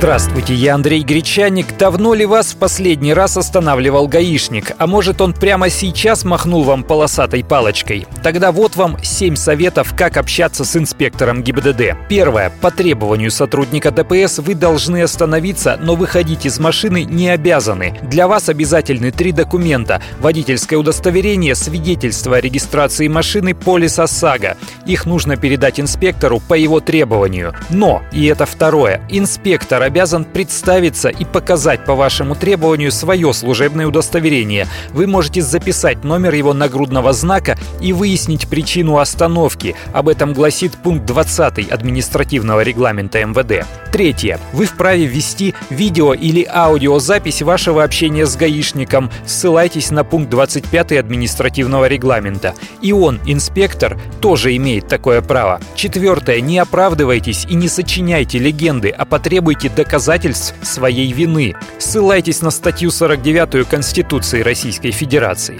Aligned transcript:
Здравствуйте, 0.00 0.54
я 0.54 0.76
Андрей 0.76 1.02
Гречаник. 1.02 1.76
Давно 1.76 2.14
ли 2.14 2.24
вас 2.24 2.54
в 2.54 2.56
последний 2.56 3.12
раз 3.12 3.36
останавливал 3.36 4.08
гаишник? 4.08 4.72
А 4.78 4.86
может 4.86 5.20
он 5.20 5.34
прямо 5.34 5.68
сейчас 5.68 6.24
махнул 6.24 6.62
вам 6.62 6.84
полосатой 6.84 7.44
палочкой? 7.44 8.06
Тогда 8.22 8.50
вот 8.50 8.76
вам 8.76 8.96
7 9.02 9.36
советов, 9.36 9.92
как 9.94 10.16
общаться 10.16 10.64
с 10.64 10.74
инспектором 10.74 11.42
ГИБДД. 11.42 12.08
Первое. 12.08 12.50
По 12.62 12.70
требованию 12.70 13.30
сотрудника 13.30 13.90
ДПС 13.90 14.38
вы 14.38 14.54
должны 14.54 15.02
остановиться, 15.02 15.78
но 15.78 15.96
выходить 15.96 16.46
из 16.46 16.58
машины 16.58 17.04
не 17.04 17.28
обязаны. 17.28 17.98
Для 18.00 18.26
вас 18.26 18.48
обязательны 18.48 19.10
три 19.10 19.32
документа. 19.32 20.00
Водительское 20.18 20.78
удостоверение, 20.78 21.54
свидетельство 21.54 22.36
о 22.36 22.40
регистрации 22.40 23.06
машины, 23.06 23.54
полис 23.54 23.98
ОСАГО. 23.98 24.56
Их 24.86 25.04
нужно 25.04 25.36
передать 25.36 25.78
инспектору 25.78 26.40
по 26.40 26.54
его 26.54 26.80
требованию. 26.80 27.52
Но, 27.68 28.02
и 28.12 28.24
это 28.24 28.46
второе, 28.46 29.02
инспектор 29.10 29.89
обязан 29.90 30.24
представиться 30.24 31.08
и 31.08 31.24
показать 31.24 31.84
по 31.84 31.96
вашему 31.96 32.36
требованию 32.36 32.92
свое 32.92 33.32
служебное 33.32 33.88
удостоверение. 33.88 34.68
Вы 34.92 35.08
можете 35.08 35.42
записать 35.42 36.04
номер 36.04 36.32
его 36.32 36.52
нагрудного 36.52 37.12
знака 37.12 37.58
и 37.80 37.92
выяснить 37.92 38.46
причину 38.46 38.98
остановки. 38.98 39.74
Об 39.92 40.08
этом 40.08 40.32
гласит 40.32 40.74
пункт 40.74 41.06
20 41.06 41.72
административного 41.72 42.60
регламента 42.60 43.18
МВД. 43.24 43.66
Третье. 43.90 44.38
Вы 44.52 44.66
вправе 44.66 45.06
ввести 45.06 45.54
видео 45.70 46.14
или 46.14 46.48
аудиозапись 46.48 47.42
вашего 47.42 47.82
общения 47.82 48.26
с 48.26 48.36
гаишником. 48.36 49.10
Ссылайтесь 49.26 49.90
на 49.90 50.04
пункт 50.04 50.30
25 50.30 50.92
административного 50.92 51.88
регламента. 51.88 52.54
И 52.80 52.92
он, 52.92 53.18
инспектор, 53.26 53.98
тоже 54.20 54.54
имеет 54.54 54.86
такое 54.86 55.20
право. 55.20 55.60
Четвертое. 55.74 56.40
Не 56.40 56.58
оправдывайтесь 56.58 57.44
и 57.50 57.56
не 57.56 57.66
сочиняйте 57.66 58.38
легенды, 58.38 58.90
а 58.90 59.04
потребуйте 59.04 59.68
доказательств 59.80 60.54
своей 60.62 61.10
вины. 61.10 61.54
Ссылайтесь 61.78 62.42
на 62.42 62.50
статью 62.50 62.90
49 62.90 63.66
Конституции 63.66 64.42
Российской 64.42 64.90
Федерации. 64.90 65.58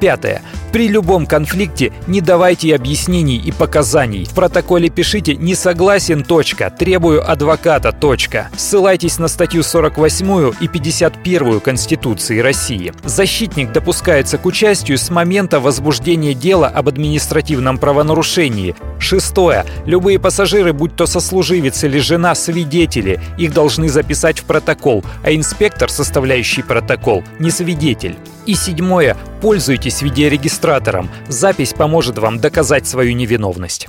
Пятое. 0.00 0.42
При 0.72 0.88
любом 0.88 1.26
конфликте 1.26 1.92
не 2.06 2.20
давайте 2.20 2.74
объяснений 2.74 3.36
и 3.36 3.50
показаний. 3.50 4.24
В 4.24 4.34
протоколе 4.34 4.88
пишите 4.88 5.34
«не 5.34 5.54
согласен. 5.54 6.22
Точка. 6.22 6.70
Требую 6.70 7.28
адвоката. 7.28 7.92
Точка». 7.92 8.48
Ссылайтесь 8.56 9.18
на 9.18 9.28
статью 9.28 9.62
48 9.62 10.52
и 10.60 10.68
51 10.68 11.60
Конституции 11.60 12.38
России. 12.38 12.92
Защитник 13.04 13.72
допускается 13.72 14.38
к 14.38 14.46
участию 14.46 14.96
с 14.96 15.10
момента 15.10 15.60
возбуждения 15.60 16.34
дела 16.34 16.68
об 16.68 16.88
административном 16.88 17.76
правонарушении. 17.76 18.76
Шестое. 18.98 19.66
Любые 19.86 20.18
пассажиры, 20.18 20.72
будь 20.72 20.94
то 20.94 21.06
сослуживец 21.06 21.82
или 21.82 21.98
жена, 21.98 22.34
свидетели. 22.34 23.20
Их 23.38 23.52
должны 23.52 23.88
записать 23.88 24.38
в 24.38 24.44
протокол, 24.44 25.04
а 25.24 25.34
инспектор, 25.34 25.90
составляющий 25.90 26.62
протокол, 26.62 27.24
не 27.38 27.50
свидетель. 27.50 28.16
И 28.46 28.54
седьмое. 28.54 29.16
Пользуйтесь 29.40 30.02
видеорегистратором. 30.02 31.10
Запись 31.28 31.72
поможет 31.72 32.18
вам 32.18 32.38
доказать 32.38 32.86
свою 32.86 33.14
невиновность. 33.14 33.88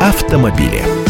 Автомобили. 0.00 1.01